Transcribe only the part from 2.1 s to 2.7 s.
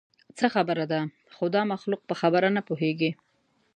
خبره نه